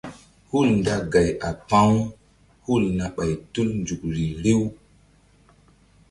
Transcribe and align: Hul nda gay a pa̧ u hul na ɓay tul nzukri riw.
Hul 0.49 0.67
nda 0.79 0.95
gay 1.11 1.29
a 1.49 1.49
pa̧ 1.69 1.83
u 1.95 1.97
hul 2.65 2.83
na 2.97 3.05
ɓay 3.15 3.31
tul 3.53 3.69
nzukri 3.81 4.25
riw. 4.43 4.61